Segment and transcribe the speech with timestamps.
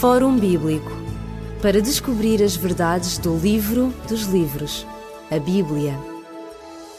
[0.00, 0.90] Fórum Bíblico
[1.62, 4.86] para descobrir as verdades do livro dos livros,
[5.30, 5.98] a Bíblia.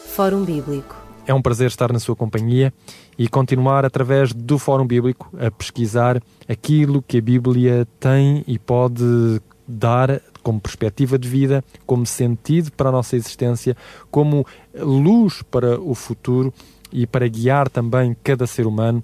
[0.08, 0.96] Fórum Bíblico.
[1.28, 2.74] É um prazer estar na sua companhia
[3.18, 9.40] e continuar através do Fórum Bíblico a pesquisar aquilo que a Bíblia tem e pode
[9.68, 13.76] dar como perspectiva de vida, como sentido para a nossa existência,
[14.10, 16.52] como luz para o futuro
[16.92, 19.04] e para guiar também cada ser humano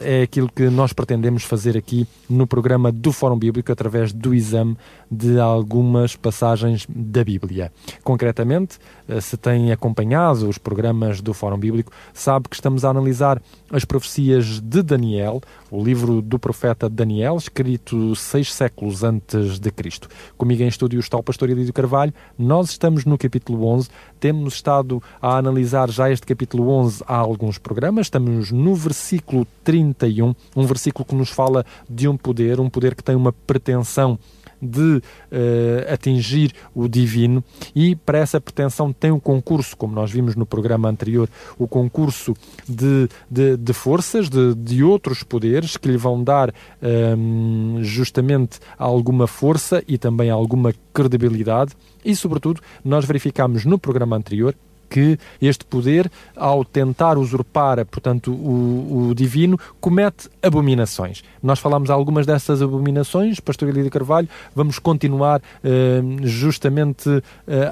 [0.00, 4.76] é aquilo que nós pretendemos fazer aqui no programa do Fórum Bíblico através do exame
[5.10, 7.72] de algumas passagens da Bíblia.
[8.04, 13.42] Concretamente, uh, se tem acompanhado os programas do Fórum Bíblico, sabe que estamos a analisar
[13.70, 20.08] as profecias de Daniel, o livro do profeta Daniel, escrito seis séculos antes de Cristo.
[20.36, 22.14] Comigo em estúdio está o pastor Elídio Carvalho.
[22.38, 23.88] Nós estamos no capítulo 11.
[24.20, 28.06] Temos estado a analisar já este capítulo 11 há alguns programas.
[28.06, 32.94] Estamos no versículo versículo 31, um versículo que nos fala de um poder, um poder
[32.94, 34.18] que tem uma pretensão
[34.60, 37.44] de uh, atingir o divino.
[37.74, 42.34] E para essa pretensão tem um concurso, como nós vimos no programa anterior, o concurso
[42.66, 48.58] de, de, de forças, de, de, outros poderes que lhe vão dar um, ehm, justamente
[48.78, 51.72] alguma força e também alguma credibilidade.
[52.02, 54.54] E, sobretudo, nós verificamos no programa anterior
[54.94, 61.24] que este poder, ao tentar usurpar, portanto, o, o divino, comete abominações.
[61.42, 67.22] Nós falamos algumas dessas abominações, Pastor Elida Carvalho, vamos continuar uh, justamente uh,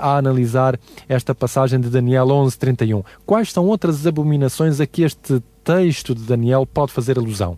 [0.00, 0.77] a analisar
[1.09, 3.05] esta passagem de Daniel 11:31.
[3.25, 7.56] Quais são outras abominações a que este texto de Daniel pode fazer alusão?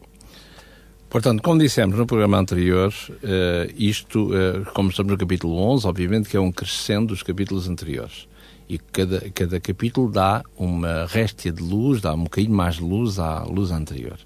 [1.08, 4.28] Portanto, como dissemos no programa anterior, uh, isto,
[4.74, 8.28] como estamos no capítulo 11, obviamente que é um crescendo dos capítulos anteriores
[8.74, 13.20] e cada, cada capítulo dá uma réstia de luz, dá um bocadinho mais de luz
[13.20, 14.18] à luz anterior.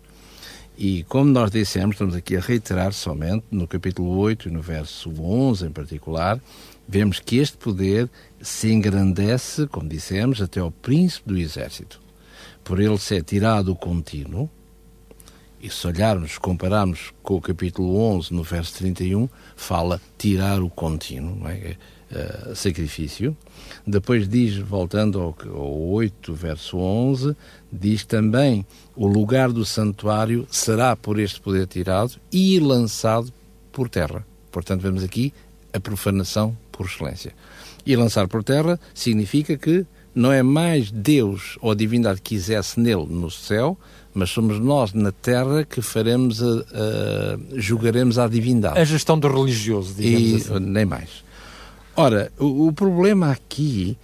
[0.77, 5.11] E como nós dissemos, estamos aqui a reiterar somente, no capítulo 8 e no verso
[5.11, 6.41] 11 em particular,
[6.89, 8.09] vemos que este poder
[8.41, 12.01] se engrandece, como dissemos, até ao príncipe do exército.
[12.65, 14.49] Por ele ser tirado o contínuo,
[15.61, 21.47] e se olharmos, compararmos com o capítulo 11, no verso 31, fala tirar o contínuo,
[21.49, 21.77] é?
[22.11, 23.37] Uh, sacrifício.
[23.87, 27.37] Depois diz, voltando ao, ao 8, verso 11,
[27.71, 28.65] diz também:
[28.97, 33.31] o lugar do santuário será por este poder tirado e lançado
[33.71, 34.27] por terra.
[34.51, 35.35] Portanto, vemos aqui
[35.73, 37.33] a profanação por excelência.
[37.85, 42.81] E lançar por terra significa que não é mais Deus ou a divindade que quisesse
[42.81, 43.79] nele no céu,
[44.13, 48.79] mas somos nós na terra que faremos a, a julgaremos a divindade.
[48.79, 50.59] A gestão do religioso, digamos e, assim.
[50.59, 51.28] Nem mais.
[52.01, 53.99] Ora, o, o problema aqui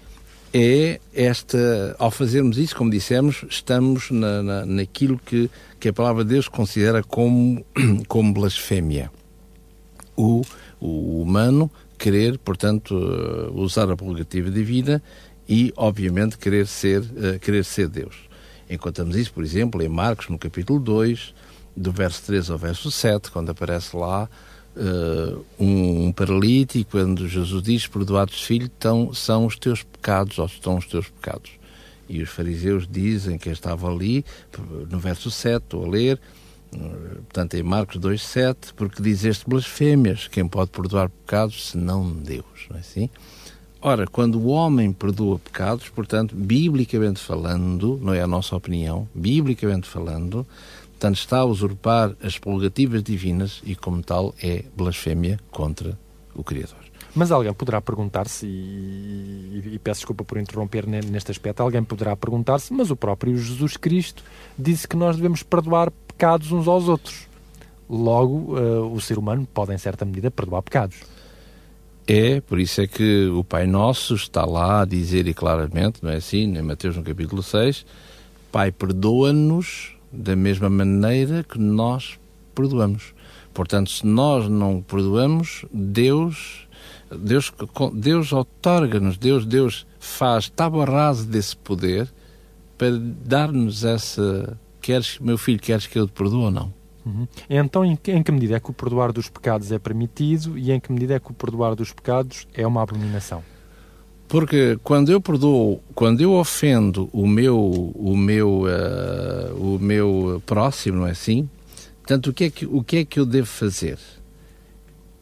[0.52, 6.24] é esta, ao fazermos isso, como dissemos, estamos na, na, naquilo que, que a palavra
[6.24, 7.64] de Deus considera como,
[8.08, 9.12] como blasfémia.
[10.16, 10.42] O,
[10.80, 15.00] o humano querer, portanto, uh, usar a prerrogativa divina
[15.48, 18.16] e, obviamente, querer ser, uh, querer ser Deus.
[18.68, 21.32] Encontramos isso, por exemplo, em Marcos, no capítulo 2,
[21.76, 24.28] do verso 3 ao verso 7, quando aparece lá
[24.76, 30.76] uh, um, paralítico, quando Jesus diz: Perdoados, filho, tão, são os teus pecados, ou estão
[30.76, 31.50] os teus pecados.
[32.08, 34.24] E os fariseus dizem que estava ali,
[34.90, 36.20] no verso 7, estou a ler,
[36.70, 42.44] portanto em Marcos 2, 7, porque diz este blasfémias: quem pode perdoar pecados senão Deus,
[42.68, 43.08] não é assim?
[43.86, 49.86] Ora, quando o homem perdoa pecados, portanto, biblicamente falando, não é a nossa opinião, biblicamente
[49.86, 50.46] falando,
[50.94, 55.98] Portanto, está a usurpar as prerrogativas divinas e, como tal, é blasfémia contra
[56.34, 56.78] o Criador.
[57.14, 62.72] Mas alguém poderá perguntar-se, e, e, peço desculpa por interromper neste aspecto, alguém poderá perguntar-se,
[62.72, 64.24] mas o próprio Jesus Cristo
[64.58, 67.28] disse que nós devemos perdoar pecados uns aos outros.
[67.88, 70.96] Logo, uh, o ser humano pode, em certa medida, perdoar pecados.
[72.06, 76.10] É, por isso é que o Pai Nosso está lá a dizer e claramente, não
[76.10, 77.86] é assim, em Mateus no capítulo 6,
[78.50, 82.18] Pai, perdoa-nos da mesma maneira que nós
[82.54, 83.14] perdoamos.
[83.52, 86.64] Portanto, se nós não perdoamos, Deus
[87.18, 87.52] Deus,
[87.94, 92.12] Deus otorga-nos, Deus, Deus faz tábua rasa desse poder
[92.76, 94.58] para dar-nos essa.
[94.80, 96.72] Queres, meu filho, queres que eu te perdoe ou não?
[97.06, 97.26] Uhum.
[97.48, 100.72] Então, em que, em que medida é que o perdoar dos pecados é permitido e
[100.72, 103.42] em que medida é que o perdoar dos pecados é uma abominação?
[104.34, 110.98] Porque quando eu perdoo, quando eu ofendo o meu, o meu, uh, o meu próximo,
[110.98, 111.48] não é assim?
[111.98, 113.96] Portanto, o que é que, o que, é que eu devo fazer?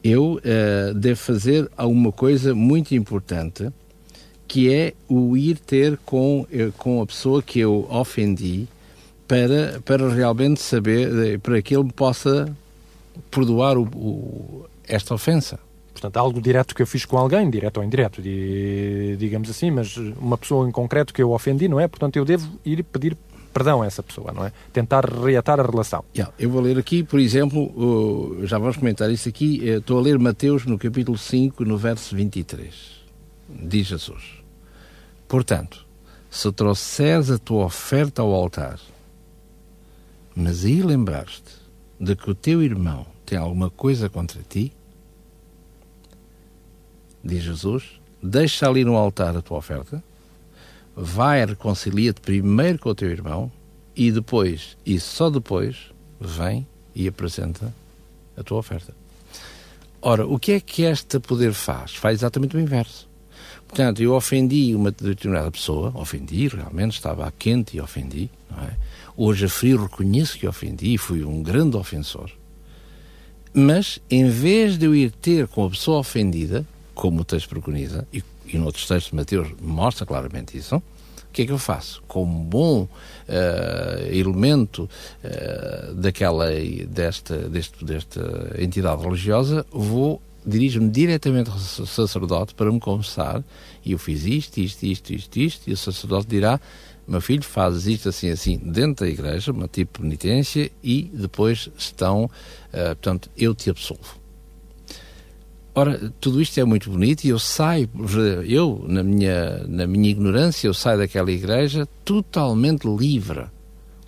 [0.02, 3.68] Eu uh, devo fazer alguma coisa muito importante,
[4.48, 8.66] que é o ir ter com, uh, com a pessoa que eu ofendi
[9.28, 12.50] para, para realmente saber, para que ele possa
[13.30, 15.58] perdoar o, o, esta ofensa.
[15.92, 18.20] Portanto, algo direto que eu fiz com alguém, direto ou indireto,
[19.18, 21.86] digamos assim, mas uma pessoa em concreto que eu ofendi, não é?
[21.86, 23.16] Portanto, eu devo ir pedir
[23.52, 24.52] perdão a essa pessoa, não é?
[24.72, 26.04] Tentar reatar a relação.
[26.16, 30.02] Yeah, eu vou ler aqui, por exemplo, já vamos comentar isso aqui, uh, estou a
[30.02, 32.74] ler Mateus no capítulo 5, no verso 23.
[33.48, 34.42] Diz Jesus:
[35.28, 35.86] Portanto,
[36.30, 38.80] se trouxeres a tua oferta ao altar,
[40.34, 41.60] mas aí lembraste
[42.00, 44.72] de que o teu irmão tem alguma coisa contra ti,
[47.24, 47.84] diz Jesus,
[48.22, 50.02] deixa ali no altar a tua oferta,
[50.94, 53.50] vai reconcilia-te primeiro com o teu irmão
[53.94, 55.90] e depois, e só depois,
[56.20, 57.74] vem e apresenta
[58.36, 58.94] a tua oferta.
[60.00, 61.94] Ora, o que é que este poder faz?
[61.94, 63.08] Faz exatamente o inverso.
[63.68, 68.76] Portanto, eu ofendi uma determinada pessoa, ofendi, realmente estava quente e ofendi, não é?
[69.16, 72.30] Hoje a frio reconheço que ofendi e fui um grande ofensor.
[73.54, 78.06] Mas, em vez de eu ir ter com a pessoa ofendida, como o texto preconiza,
[78.12, 80.82] e, e noutros textos de Mateus mostra claramente isso, o
[81.32, 82.02] que é que eu faço?
[82.06, 84.88] Como bom uh, elemento
[85.24, 86.46] uh, daquela,
[86.86, 93.44] desta, deste, desta entidade religiosa, vou dirijo-me diretamente ao sacerdote para me confessar
[93.84, 96.60] e eu fiz isto, isto, isto, isto, isto, e o sacerdote dirá
[97.06, 101.68] meu filho faz isto assim, assim, dentro da igreja, uma tipo de penitência, e depois
[101.76, 102.30] estão, uh,
[102.70, 104.21] portanto, eu te absolvo.
[105.74, 107.88] Ora, tudo isto é muito bonito e eu saio,
[108.46, 113.46] eu, na minha, na minha ignorância, eu saio daquela igreja totalmente livre.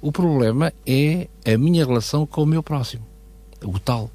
[0.02, 3.02] O problema é a minha relação com o meu próximo,
[3.64, 4.10] o tal.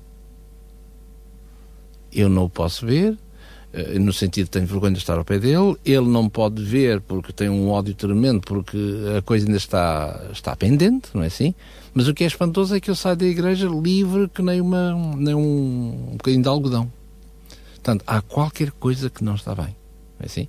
[2.13, 3.18] Eu não o posso ver,
[3.74, 7.01] eh, no sentido de tenho vergonha de estar ao pé dele, ele não pode ver
[7.01, 8.78] porque tem um ódio tremendo, porque
[9.18, 11.56] a coisa ainda está, está pendente, não é assim?
[11.96, 14.94] Mas o que é espantoso é que eu saio da igreja livre que nem, uma,
[15.18, 16.99] nem um, um bocadinho de algodão.
[17.81, 19.76] Portanto, há qualquer coisa que não está bem,
[20.20, 20.48] é assim?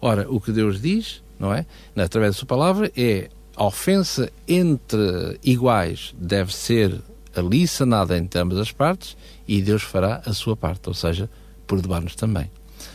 [0.00, 1.64] Ora, o que Deus diz, não é?
[1.96, 7.00] Através da sua palavra, é a ofensa entre iguais deve ser
[7.34, 9.16] ali sanada entre ambas as partes
[9.48, 11.30] e Deus fará a sua parte, ou seja,
[11.66, 12.50] perdoar-nos também.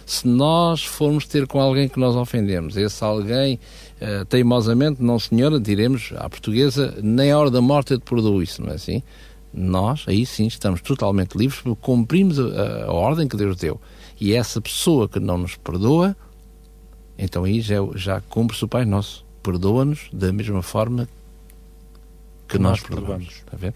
[0.06, 3.60] Se nós formos ter com alguém que nós ofendemos, esse alguém
[4.00, 8.44] uh, teimosamente, não senhora, diremos à portuguesa, nem a hora da morte eu te perdoo
[8.44, 9.01] isso, não é assim?
[9.53, 13.80] Nós, aí sim, estamos totalmente livres porque cumprimos a, a ordem que Deus deu.
[14.19, 16.15] E essa pessoa que não nos perdoa,
[17.18, 19.25] então aí já, já cumpre-se o Pai Nosso.
[19.44, 21.07] Perdoa-nos da mesma forma
[22.48, 23.44] que, que nós, nós perdoamos.
[23.50, 23.75] perdoamos.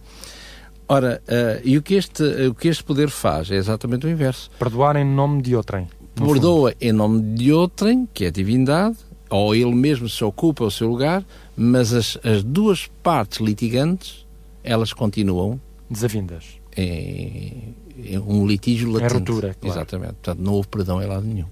[0.88, 4.52] Ora, uh, e o que, este, o que este poder faz é exatamente o inverso.
[4.60, 5.88] Perdoar em nome de outrem.
[6.14, 6.78] Perdoa fundo.
[6.80, 8.98] em nome de outrem, que é a divindade,
[9.30, 11.26] ou ele mesmo se ocupa o seu lugar,
[11.58, 14.26] mas as, as duas partes litigantes,
[14.64, 15.60] elas continuam...
[15.90, 16.60] Desavindas.
[16.76, 19.14] Em, em um litígio latente.
[19.14, 19.78] Em ruptura, claro.
[19.78, 20.14] Exatamente.
[20.14, 21.48] Portanto, não houve perdão em lado nenhum.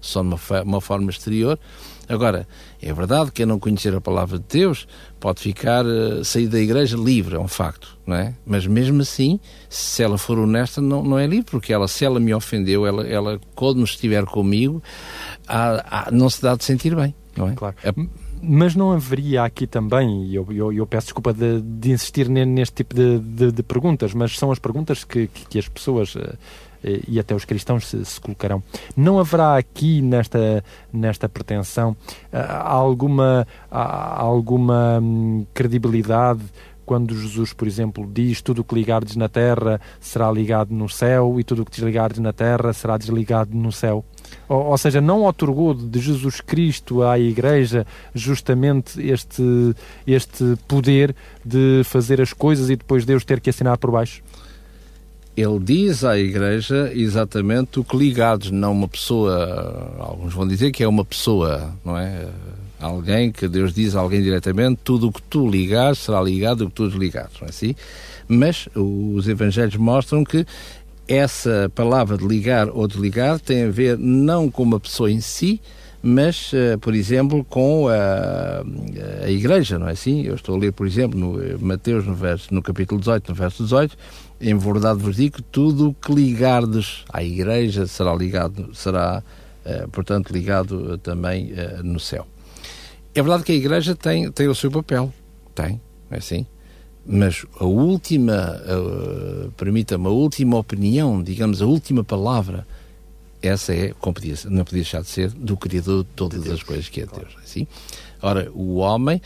[0.00, 1.58] Só de uma, uma forma exterior,
[2.08, 2.46] Agora,
[2.82, 4.86] é verdade que quem não conhecer a palavra de Deus
[5.18, 8.34] pode ficar, uh, sair da igreja livre, é um facto, não é?
[8.44, 12.20] Mas mesmo assim, se ela for honesta, não, não é livre, porque ela, se ela
[12.20, 14.82] me ofendeu, ela, ela quando estiver comigo,
[15.48, 17.54] há, há, não se dá de sentir bem, não é?
[17.54, 17.76] Claro.
[17.82, 17.92] É...
[18.46, 22.74] Mas não haveria aqui também, e eu, eu, eu, peço desculpa de, de insistir neste
[22.76, 26.36] tipo de, de, de, perguntas, mas são as perguntas que, que, que as pessoas uh,
[26.84, 28.62] eh, e até os cristãos se, se, colocarão.
[28.94, 31.96] Não haverá aqui nesta, nesta pretensão
[32.30, 36.42] eh, alguma, alguma hum, credibilidade
[36.84, 41.38] quando Jesus, por exemplo, diz tudo o que ligardes na terra será ligado no céu
[41.38, 44.04] e tudo o que desligardes na terra será desligado no céu.
[44.48, 49.42] Ou, ou, seja, não otorgou de Jesus Cristo à Igreja justamente este,
[50.06, 51.14] este poder
[51.44, 54.22] de fazer as coisas e depois Deus ter que assinar por baixo?
[55.36, 60.82] ele diz à Igreja exatamente o que ligados, não uma pessoa, alguns vão dizer que
[60.82, 62.28] é uma pessoa, não é?
[62.84, 66.68] Alguém que Deus diz a alguém diretamente, tudo o que tu ligares será ligado o
[66.68, 67.74] que tu desligares, não é assim?
[68.28, 70.44] Mas os Evangelhos mostram que
[71.08, 75.62] essa palavra de ligar ou desligar tem a ver não com uma pessoa em si,
[76.02, 78.62] mas, uh, por exemplo, com a,
[79.24, 80.20] a Igreja, não é assim?
[80.20, 83.62] Eu estou a ler, por exemplo, no Mateus, no, verso, no capítulo 18, no verso
[83.62, 83.96] 18,
[84.42, 89.22] em verdade vos digo tudo o que ligardes à Igreja será ligado, será,
[89.64, 91.50] uh, portanto, ligado também
[91.82, 92.26] no céu.
[93.14, 95.12] É verdade que a Igreja tem, tem o seu papel,
[95.54, 95.80] tem,
[96.10, 96.44] é assim,
[97.06, 98.60] mas a última,
[99.56, 102.66] permita-me, a última opinião, digamos, a última palavra,
[103.40, 106.88] essa é, como podia, não podia deixar de ser, do Criador de todas as coisas
[106.88, 107.66] que é Deus, é assim.
[108.20, 109.20] Ora, o homem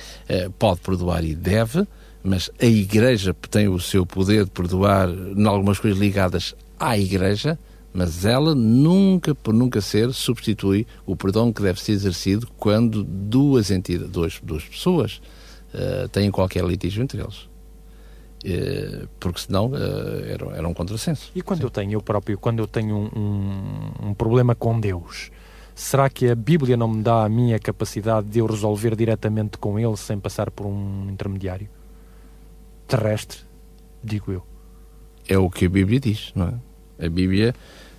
[0.59, 1.87] pode perdoar e deve,
[2.23, 7.59] mas a Igreja tem o seu poder de perdoar em algumas coisas ligadas à Igreja,
[7.93, 13.71] mas ela nunca, por nunca ser, substitui o perdão que deve ser exercido quando duas
[13.71, 15.21] entidades, duas, duas pessoas
[15.75, 17.49] uh, têm qualquer litígio entre eles.
[18.45, 21.31] Uh, porque senão uh, era, era um contrassenso.
[21.35, 21.65] E quando Sim.
[21.65, 25.31] eu tenho, eu próprio, quando eu tenho um, um, um problema com Deus,
[25.75, 29.79] será que a Bíblia não me dá a minha capacidade de eu resolver diretamente com
[29.79, 31.69] Ele sem passar por um intermediário?
[32.87, 33.41] Terrestre,
[34.05, 34.47] digo eu.
[35.29, 36.68] É o que a Bíblia diz, não é?
[36.99, 37.55] A Bíblia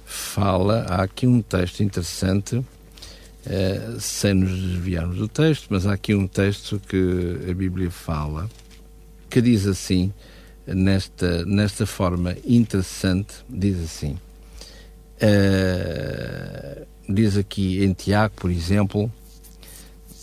[0.06, 2.65] fala, há aqui um texto interessante,
[3.46, 8.50] eh, sem nos desviarmos do texto, mas há aqui um texto que a Bíblia fala,
[9.29, 10.12] que diz assim,
[10.68, 14.18] nesta, nesta forma interessante, diz assim,
[15.22, 19.12] uh, diz aqui em Tiago, por exemplo,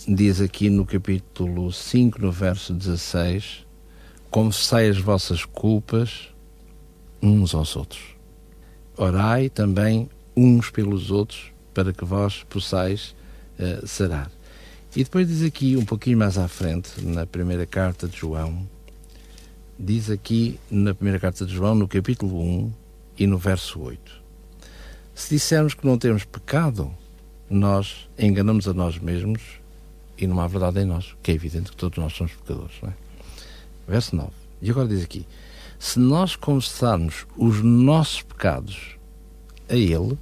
[0.07, 3.65] diz aqui no capítulo 5, no verso 16,
[4.29, 6.29] confessai as vossas culpas
[7.21, 8.16] uns aos outros
[8.97, 13.15] orai também uns pelos outros para que vós possais
[13.59, 14.31] uh, sarar.
[14.95, 18.67] E depois diz aqui, um pouquinho mais à frente, na primeira carta de João,
[19.77, 22.73] diz aqui na primeira carta de João, no capítulo 1
[23.19, 24.11] e no verso 8:
[25.13, 26.91] Se dissermos que não temos pecado,
[27.49, 29.41] nós enganamos a nós mesmos
[30.17, 32.75] e não há verdade em nós, que é evidente que todos nós somos pecadores.
[32.81, 32.93] Não é?
[33.87, 34.29] Verso 9.
[34.61, 35.25] E agora diz aqui:
[35.79, 38.97] se nós confessarmos os nossos pecados
[39.69, 40.17] a Ele,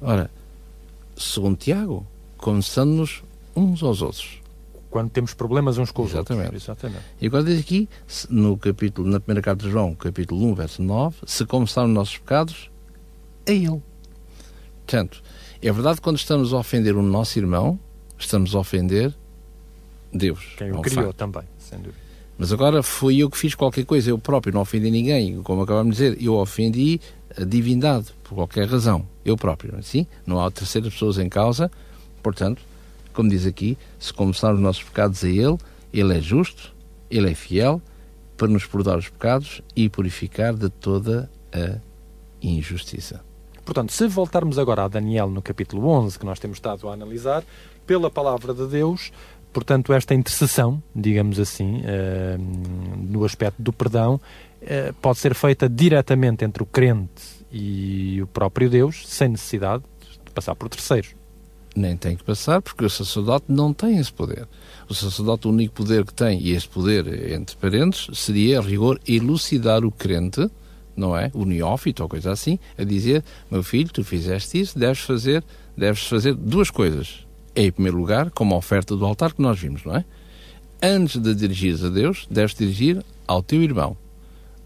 [0.00, 0.30] ora,
[1.16, 2.06] segundo Tiago,
[2.36, 3.22] confessando-nos
[3.54, 4.40] uns aos outros.
[4.90, 6.44] Quando temos problemas uns com os Exatamente.
[6.44, 6.62] outros.
[6.62, 7.04] Exatamente.
[7.20, 7.88] E agora diz aqui,
[8.30, 12.18] no capítulo, na primeira carta de João, capítulo 1, verso 9, se confessarmos os nossos
[12.18, 12.70] pecados,
[13.46, 13.82] a Ele.
[14.86, 15.22] Portanto,
[15.60, 17.78] é verdade que quando estamos a ofender o nosso irmão,
[18.18, 19.14] estamos a ofender
[20.12, 20.54] Deus.
[20.56, 21.16] Quem o criou facto.
[21.16, 22.05] também, sem dúvida.
[22.38, 25.42] Mas agora fui eu que fiz qualquer coisa, eu próprio, não ofendi ninguém.
[25.42, 27.00] Como acabamos de dizer, eu ofendi
[27.36, 29.06] a divindade, por qualquer razão.
[29.24, 30.06] Eu próprio, assim?
[30.26, 31.70] Não há terceiras pessoas em causa.
[32.22, 32.62] Portanto,
[33.12, 35.56] como diz aqui, se confessarmos os nossos pecados a Ele,
[35.92, 36.74] Ele é justo,
[37.10, 37.80] Ele é fiel,
[38.36, 41.78] para nos perdoar os pecados e purificar de toda a
[42.42, 43.24] injustiça.
[43.64, 47.42] Portanto, se voltarmos agora a Daniel no capítulo 11, que nós temos estado a analisar,
[47.86, 49.12] pela palavra de Deus,
[49.56, 52.38] Portanto, esta intercessão, digamos assim, uh,
[53.08, 54.20] no aspecto do perdão,
[54.60, 59.82] uh, pode ser feita diretamente entre o crente e o próprio Deus, sem necessidade
[60.26, 61.14] de passar por terceiros.
[61.74, 64.46] Nem tem que passar, porque o sacerdote não tem esse poder.
[64.90, 69.00] O sacerdote, o único poder que tem, e esse poder, entre parentes, seria, a rigor,
[69.08, 70.50] elucidar o crente,
[70.94, 71.30] não é?
[71.32, 75.42] O neófito ou coisa assim, a dizer: meu filho, tu fizeste isso, deves fazer,
[75.74, 77.25] deves fazer duas coisas
[77.56, 80.04] em primeiro lugar, como a oferta do altar que nós vimos, não é?
[80.82, 83.96] Antes de dirigires a Deus, deves dirigir ao teu irmão.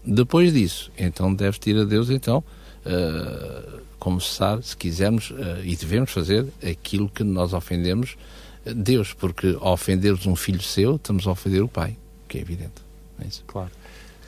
[0.05, 2.43] Depois disso, então deves ir a Deus, então,
[2.85, 8.17] uh, confessar, se quisermos, uh, e devemos fazer aquilo que nós ofendemos
[8.65, 11.95] Deus, porque ao ofendermos um filho seu, estamos a ofender o Pai,
[12.27, 12.81] que é evidente.
[13.19, 13.25] É?
[13.47, 13.71] Claro.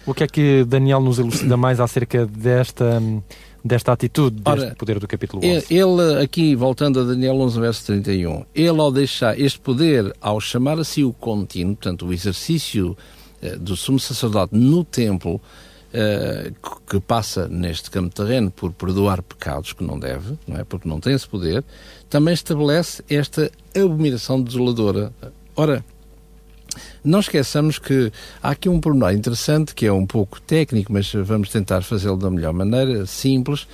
[0.05, 3.01] O que é que Daniel nos elucida mais acerca desta
[3.63, 5.73] desta atitude, deste Ora, poder do capítulo 11?
[5.73, 10.79] Ele, aqui, voltando a Daniel 11, verso 31, ele ao deixar este poder, ao chamar
[10.79, 12.97] a si o contínuo, portanto, o exercício
[13.41, 15.39] eh, do sumo sacerdote no templo,
[15.93, 16.51] eh,
[16.89, 20.63] que passa neste campo terreno por perdoar pecados que não deve, não é?
[20.63, 21.63] porque não tem esse poder,
[22.09, 25.13] também estabelece esta abominação desoladora.
[25.55, 25.85] Ora,
[27.03, 31.49] não esqueçamos que há aqui um pormenor interessante, que é um pouco técnico, mas vamos
[31.49, 33.67] tentar fazê-lo da melhor maneira, simples,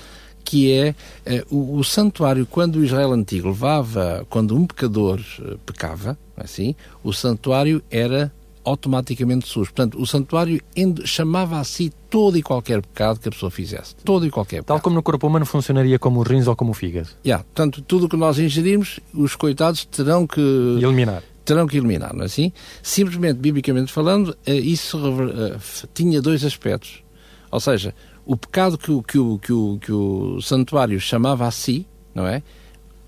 [0.43, 0.95] que é
[1.25, 6.43] eh, o, o, santuário, quando o Israel antigo levava, quando um pecador eh, pecava, é
[6.43, 8.31] assim, o santuário era
[8.63, 9.71] automaticamente sujo.
[9.71, 10.61] Portanto, o santuário
[11.05, 13.95] chamava a si todo e qualquer pecado que a pessoa fizesse.
[14.03, 14.67] Todo e qualquer pecado.
[14.67, 17.09] Tal como no corpo humano funcionaria como os rins ou como o fígado.
[17.25, 20.41] Yeah, portanto, tudo o que nós ingerimos, os coitados terão que...
[20.81, 22.53] Eliminar terão que eliminar, não é assim?
[22.83, 25.57] Simplesmente, biblicamente falando, eh, isso eh,
[25.95, 27.03] tinha dois aspectos.
[27.49, 31.51] Ou seja, o pecado que o, que o, que o, que o santuário chamava a
[31.51, 32.43] si, não é?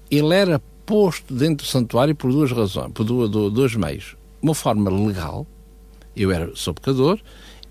[0.09, 4.15] Ele era posto dentro do santuário por duas razões, por dois, dois meios.
[4.41, 5.45] Uma forma legal,
[6.15, 7.19] eu era, sou pecador,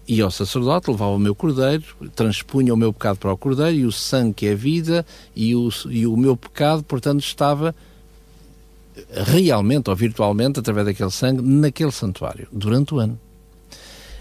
[0.07, 1.83] e ao sacerdote levava o meu cordeiro,
[2.15, 6.07] transpunha o meu pecado para o cordeiro, e o sangue é vida, e o, e
[6.07, 7.75] o meu pecado, portanto, estava
[9.11, 13.19] realmente ou virtualmente, através daquele sangue, naquele santuário, durante o ano.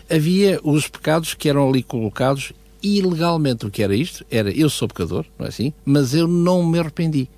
[0.09, 3.65] Havia os pecados que eram ali colocados ilegalmente.
[3.65, 4.25] O que era isto?
[4.29, 5.73] Era eu sou pecador, não é assim?
[5.85, 7.29] Mas eu não me arrependi.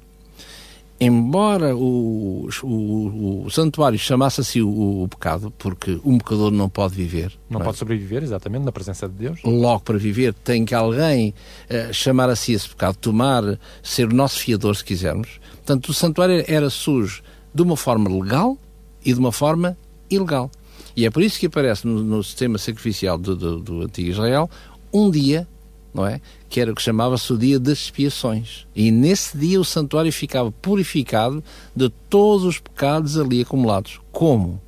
[1.04, 6.94] Embora o, o, o santuário chamasse assim o, o, pecado, porque um pecador não pode
[6.94, 7.32] viver.
[7.50, 7.64] Não, não é?
[7.66, 9.40] pode sobreviver, exatamente, na presença de Deus.
[9.44, 11.34] Logo, para viver, tem que alguém
[11.70, 15.40] uh, chamar a si esse pecado, tomar, ser o nosso fiador, se quisermos.
[15.56, 18.56] Portanto, o santuário era sujo de uma forma legal
[19.04, 19.76] e de uma forma
[20.08, 20.52] ilegal.
[20.96, 24.48] E é por isso que aparece no, no sistema sacrificial do, do, do antigo Israel
[24.94, 25.48] um dia
[25.94, 26.22] não é?
[26.50, 28.66] Que era o que chamava-se o dia das expiações.
[28.76, 31.44] E nesse dia o santuário ficava purificado
[31.76, 34.00] de todos os pecados ali acumulados.
[34.12, 34.62] Como?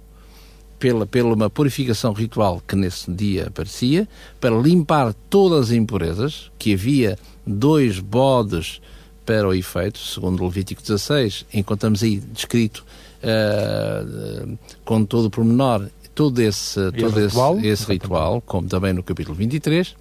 [0.80, 4.08] Pela, pela uma purificação ritual que nesse dia aparecia,
[4.42, 8.82] para limpar todas as impurezas, que havia dois bodes
[9.26, 12.86] para o efeito, segundo Levítico 16, encontramos aí descrito
[13.24, 19.04] uh, com todo o pormenor todo esse, todo ritual, esse, esse ritual, como também no
[19.04, 19.96] capítulo 23,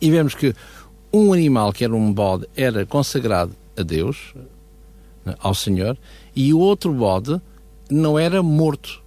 [0.00, 0.54] e vemos que
[1.12, 4.34] um animal que era um bode era consagrado a Deus,
[5.24, 5.96] né, ao Senhor,
[6.34, 7.40] e o outro bode
[7.90, 9.02] não era morto.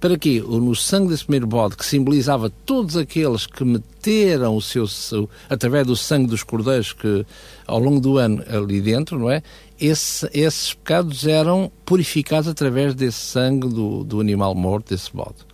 [0.00, 0.40] Para quê?
[0.40, 5.84] No sangue desse primeiro bode, que simbolizava todos aqueles que meteram o seu, seu através
[5.86, 7.26] do sangue dos cordeiros que
[7.66, 9.42] ao longo do ano ali dentro, não é?
[9.80, 15.47] Esse, esses pecados eram purificados através desse sangue do, do animal morto, desse bode.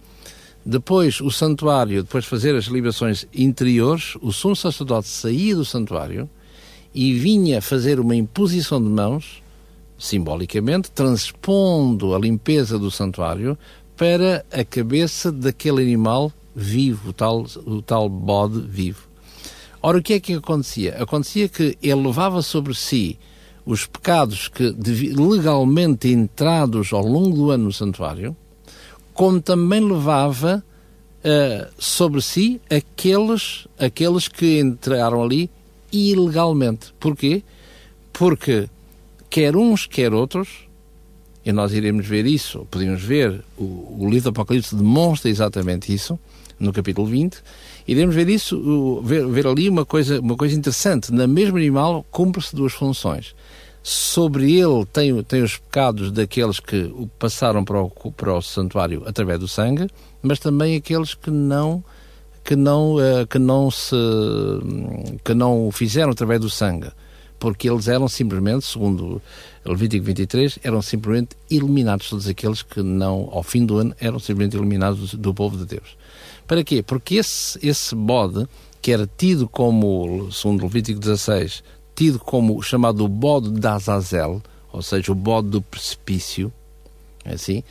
[0.66, 6.28] Depois, o santuário, depois de fazer as libações interiores, o sumo sacerdote saía do santuário
[6.94, 9.42] e vinha fazer uma imposição de mãos,
[9.98, 13.58] simbolicamente, transpondo a limpeza do santuário
[13.96, 19.06] para a cabeça daquele animal vivo, o tal, o tal bode vivo.
[19.82, 20.96] Ora, o que é que acontecia?
[20.98, 23.18] Acontecia que ele levava sobre si
[23.66, 24.74] os pecados que
[25.14, 28.34] legalmente entrados ao longo do ano no santuário,
[29.14, 30.62] como também levava
[31.24, 35.48] uh, sobre si aqueles, aqueles que entraram ali
[35.92, 36.92] ilegalmente.
[36.98, 37.42] Porquê?
[38.12, 38.68] Porque
[39.30, 40.68] quer uns, quer outros,
[41.44, 46.18] e nós iremos ver isso, podemos ver, o, o livro do Apocalipse demonstra exatamente isso,
[46.58, 47.38] no capítulo 20,
[47.86, 51.12] iremos ver isso, ver, ver ali uma coisa, uma coisa interessante.
[51.12, 53.34] Na mesma animal cumpre-se duas funções
[53.86, 59.38] sobre ele tem, tem os pecados daqueles que passaram para o, para o santuário através
[59.38, 59.88] do sangue,
[60.22, 61.84] mas também aqueles que não
[62.42, 63.94] que não uh, que não se
[65.22, 66.90] que não o fizeram através do sangue,
[67.38, 69.20] porque eles eram simplesmente, segundo
[69.66, 74.56] Levítico 23, eram simplesmente eliminados todos aqueles que não ao fim do ano eram simplesmente
[74.56, 75.98] eliminados do, do povo de Deus.
[76.46, 76.82] Para quê?
[76.82, 78.48] Porque esse esse bode
[78.80, 81.62] que era tido como, segundo Levítico 16,
[81.94, 86.52] tido como o chamado bode de Azazel, ou seja, o bode do precipício,
[87.24, 87.62] é assim,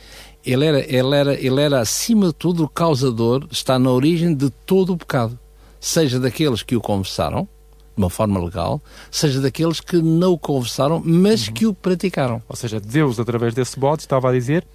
[0.44, 4.50] ele era, ele, era, ele era, acima de tudo, o causador, está na origem de
[4.50, 5.38] todo o pecado.
[5.80, 7.48] Seja daqueles que o confessaram,
[7.96, 11.54] de uma forma legal, seja daqueles que não o confessaram, mas uhum.
[11.54, 12.42] que o praticaram.
[12.48, 14.66] Ou seja, Deus, através desse bode, estava a dizer: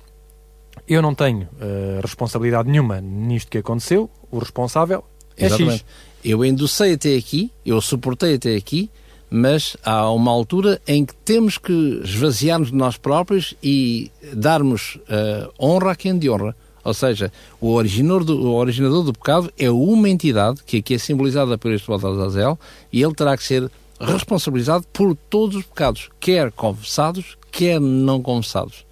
[0.87, 5.03] Eu não tenho uh, responsabilidade nenhuma nisto que aconteceu, o responsável
[5.37, 5.79] é Exatamente.
[5.79, 5.85] X.
[6.23, 8.89] Eu enducei até aqui, eu suportei até aqui,
[9.29, 15.51] mas há uma altura em que temos que esvaziar-nos de nós próprios e darmos uh,
[15.59, 16.55] honra a quem de honra.
[16.83, 20.97] Ou seja, o originador, do, o originador do pecado é uma entidade que aqui é
[20.97, 22.57] simbolizada por este Baldazazel
[22.91, 28.85] e ele terá que ser responsabilizado por todos os pecados, quer confessados, quer não confessados.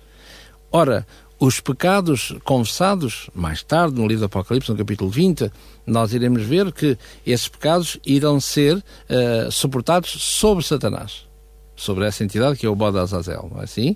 [0.71, 1.07] Ora,
[1.39, 5.51] os pecados confessados, mais tarde, no livro do Apocalipse, no capítulo 20,
[5.85, 11.27] nós iremos ver que esses pecados irão ser uh, suportados sobre Satanás,
[11.75, 13.95] sobre essa entidade que é o bode Azazel, não é assim?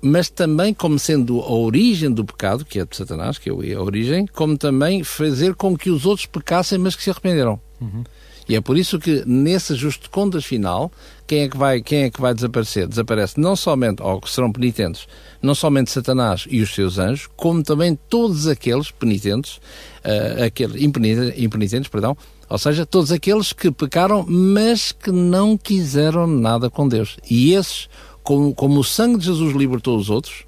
[0.00, 3.80] Mas também como sendo a origem do pecado, que é de Satanás, que é a
[3.82, 7.60] origem, como também fazer com que os outros pecassem, mas que se arrependeram.
[7.80, 8.02] Uhum.
[8.48, 10.90] E é por isso que nesse ajuste de contas final,
[11.26, 12.86] quem é que vai, quem é que vai desaparecer?
[12.86, 15.06] Desaparece não somente, ou que serão penitentes,
[15.40, 19.56] não somente Satanás e os seus anjos, como também todos aqueles penitentes,
[20.04, 22.16] uh, aqueles impenitentes, impenitentes, perdão,
[22.48, 27.16] ou seja, todos aqueles que pecaram, mas que não quiseram nada com Deus.
[27.30, 27.88] E esses,
[28.22, 30.44] como, como o sangue de Jesus libertou os outros,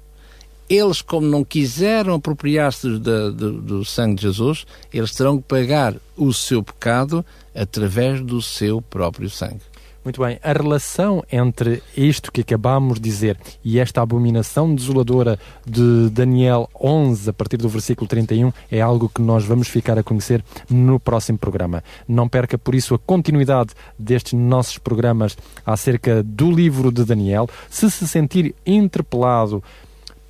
[0.69, 5.95] eles, como não quiseram apropriar-se do, do, do, sangue de Jesus, eles terão que pagar
[6.17, 9.61] o seu pecado através do seu próprio sangue.
[10.05, 16.11] Muito bem, a relação entre isto que acabamos de dizer e esta abominação desoladora de
[16.11, 20.45] Daniel 11, a partir do versículo 31, é algo que nós vamos ficar a conhecer
[20.69, 21.83] no próximo programa.
[22.07, 27.49] Não perca, por isso, a continuidade destes nossos programas acerca do livro de Daniel.
[27.67, 29.63] Se se sentir interpelado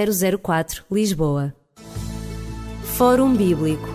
[0.41, 1.53] 004, Lisboa.
[2.83, 3.94] Fórum Bíblico